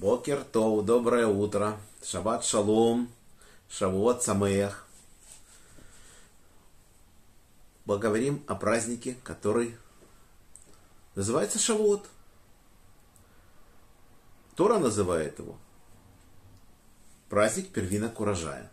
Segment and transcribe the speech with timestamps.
[0.00, 1.78] Бокер Тоу, доброе утро.
[2.02, 3.12] Шаббат Шалом,
[3.68, 4.88] Шавуот Самеях.
[7.84, 9.76] Поговорим о празднике, который
[11.14, 12.08] называется Шавуот.
[14.56, 15.58] Тора называет его
[17.28, 18.72] праздник первинок урожая.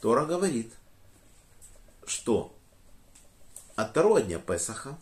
[0.00, 0.74] Тора говорит,
[2.04, 2.52] что
[3.76, 4.98] от второго дня Песаха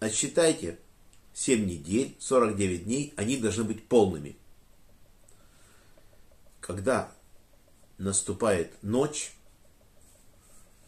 [0.00, 0.80] отсчитайте
[1.38, 4.36] 7 недель, 49 дней, они должны быть полными.
[6.60, 7.12] Когда
[7.96, 9.32] наступает ночь,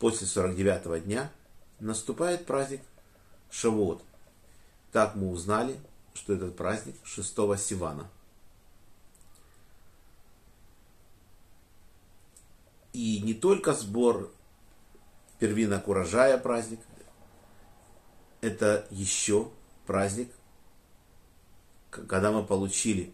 [0.00, 1.30] после 49 дня,
[1.78, 2.80] наступает праздник
[3.48, 4.02] Шавуот.
[4.90, 5.78] Так мы узнали,
[6.14, 8.10] что этот праздник 6 Сивана.
[12.92, 14.32] И не только сбор
[15.38, 16.80] первинок урожая праздник,
[18.40, 19.48] это еще
[19.86, 20.28] праздник
[22.08, 23.12] когда мы получили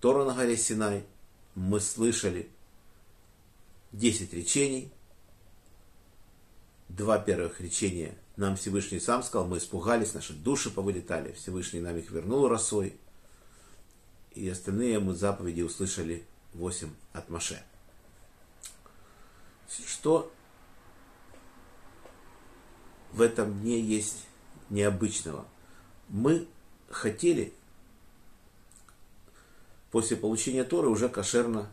[0.00, 1.04] Тору на горе Синай,
[1.54, 2.48] мы слышали
[3.92, 4.90] 10 речений.
[6.88, 12.10] Два первых речения нам Всевышний сам сказал, мы испугались, наши души повылетали, Всевышний нам их
[12.10, 12.96] вернул росой.
[14.34, 16.24] И остальные мы заповеди услышали
[16.54, 17.62] 8 от Маше.
[19.86, 20.32] Что
[23.12, 24.24] в этом дне есть
[24.70, 25.46] необычного?
[26.08, 26.46] Мы
[26.92, 27.52] хотели
[29.90, 31.68] после получения Торы уже кошерно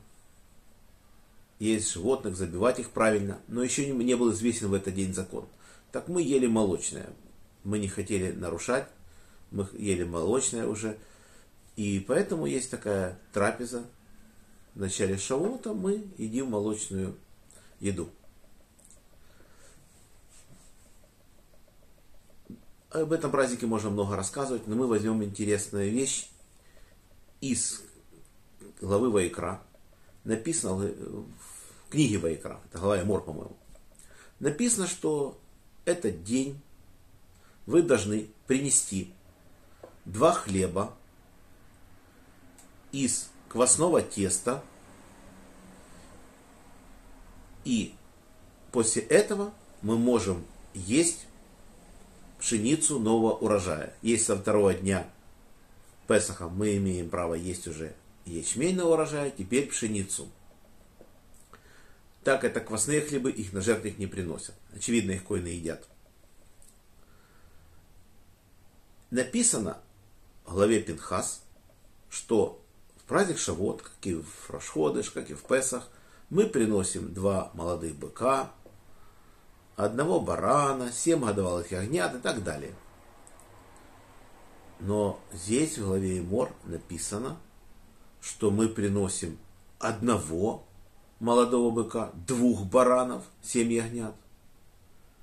[1.59, 5.45] есть животных, забивать их правильно, но еще не, был известен в этот день закон.
[5.91, 7.09] Так мы ели молочное.
[7.63, 8.87] Мы не хотели нарушать,
[9.51, 10.97] мы ели молочное уже.
[11.75, 13.83] И поэтому есть такая трапеза.
[14.73, 17.15] В начале шавута мы едим молочную
[17.81, 18.09] еду.
[22.91, 26.27] Об этом празднике можно много рассказывать, но мы возьмем интересную вещь
[27.39, 27.83] из
[28.81, 29.61] главы Вайкра.
[30.23, 31.25] Написано в
[31.91, 33.55] книге Вайкра, это глава Мор, по-моему.
[34.39, 35.39] Написано, что
[35.85, 36.59] этот день
[37.67, 39.13] вы должны принести
[40.05, 40.95] два хлеба
[42.91, 44.63] из квасного теста
[47.65, 47.93] и
[48.71, 51.27] после этого мы можем есть
[52.49, 53.93] пшеницу нового урожая.
[54.01, 55.07] Есть со второго дня
[56.07, 57.93] Песаха мы имеем право есть уже
[58.25, 60.27] ячменный урожай, теперь пшеницу.
[62.23, 64.55] Так это квасные хлебы, их на жертвах не приносят.
[64.73, 65.87] Очевидно, их коины едят.
[69.11, 69.77] Написано
[70.45, 71.43] в главе Пинхас,
[72.09, 72.59] что
[72.97, 75.87] в праздник Шавот, как и в Рашходыш, как и в Песах,
[76.31, 78.51] мы приносим два молодых быка,
[79.79, 82.73] одного барана, семь годовалых ягнят и так далее.
[84.81, 87.37] Но здесь в главе Мор написано,
[88.21, 89.37] что мы приносим
[89.79, 90.65] одного
[91.21, 94.13] молодого быка, двух баранов, семь ягнят.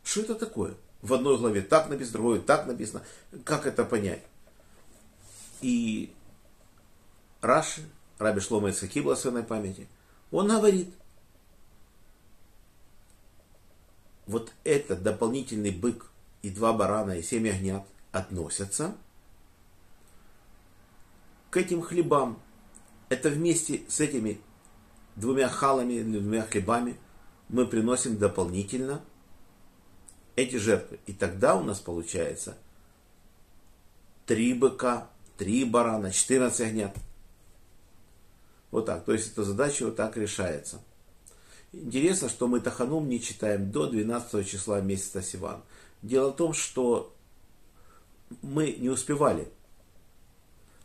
[0.02, 0.74] Что это такое?
[1.02, 3.02] В одной главе так написано, в другой так написано.
[3.44, 4.22] Как это понять?
[5.60, 6.14] И
[7.42, 7.82] Раши,
[8.18, 9.86] Раби Шлома Ицхаки, благословенной памяти,
[10.30, 10.94] он говорит–
[14.26, 16.10] вот этот дополнительный бык
[16.42, 18.94] и два барана и семь ягнят относятся
[21.50, 22.40] к этим хлебам.
[23.08, 24.40] Это вместе с этими
[25.14, 26.98] двумя халами двумя хлебами
[27.48, 29.00] мы приносим дополнительно
[30.34, 30.98] эти жертвы.
[31.06, 32.56] И тогда у нас получается
[34.26, 36.96] три быка, три барана, 14 ягнят.
[38.70, 39.04] Вот так.
[39.04, 40.80] То есть эта задача вот так решается.
[41.82, 45.62] Интересно, что мы Таханум не читаем до 12 числа месяца Сиван.
[46.00, 47.14] Дело в том, что
[48.40, 49.48] мы не успевали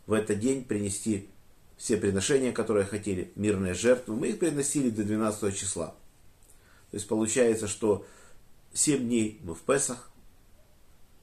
[0.06, 1.30] в этот день принести
[1.78, 4.16] все приношения, которые хотели, мирные жертвы.
[4.16, 5.94] Мы их приносили до 12 числа.
[6.90, 8.06] То есть получается, что
[8.74, 10.10] 7 дней мы в Песах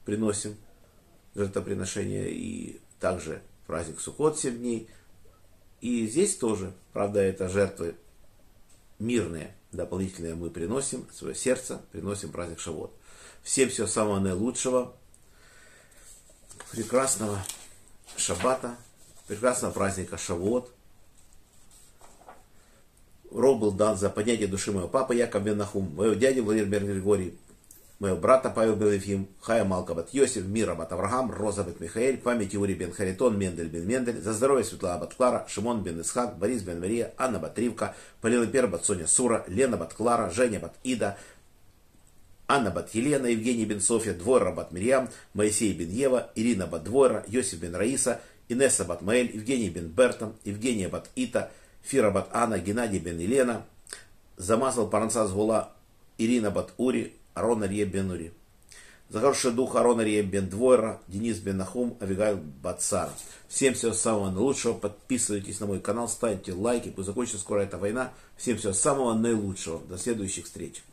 [0.04, 0.56] приносим
[1.36, 4.88] жертвоприношения и также праздник Сухот 7 дней.
[5.80, 7.94] И здесь тоже, правда, это жертвы
[8.98, 12.92] мирные, дополнительные мы приносим, свое сердце, приносим праздник Шавот.
[13.42, 14.94] Всем всего самого наилучшего,
[16.72, 17.42] прекрасного
[18.16, 18.76] шаббата,
[19.26, 20.72] прекрасного праздника Шавот.
[23.30, 27.38] Роб был дан за поднятие души моего папы Яков бен Нахум, моего дяди Владимир Григорий,
[28.00, 32.54] моего брата Павел Белефим, Хая Малка бат Йосиф, Мира бат Авраам, Роза бат Михаэль, память
[32.54, 36.62] Юрий бен Харитон, Мендель бен Мендель, за здоровье Светлана бат Клара, Шимон бен Исхак, Борис
[36.62, 40.74] бен Мария, Анна бат Ривка, Полина Пер бат Соня Сура, Лена бат Клара, Женя бат
[40.82, 41.18] Ида,
[42.48, 47.22] Анна бат Елена, Евгений бен Софья, Двойра бат Мирьям, Моисей бен Ева, Ирина бат Двойра,
[47.28, 51.50] Йосиф бен Раиса, Инесса бат Маэль, Евгений бен Бертон, Евгения бат Ита,
[51.82, 53.66] Фира бат Анна, Геннадий бен Елена,
[54.38, 55.72] замазал Паранса Гула,
[56.16, 58.32] Ирина бат Ури, Арона Рие бен.
[59.08, 63.10] За хороший дух Арона Рие бен Двойра, Денис бен Нахум, Авигайл бат Сара.
[63.48, 64.74] Всем всего самого наилучшего.
[64.74, 66.90] Подписывайтесь на мой канал, ставьте лайки.
[66.90, 68.12] Пусть закончится скоро эта война.
[68.36, 69.80] Всем всего самого наилучшего.
[69.88, 70.84] До следующих встреч.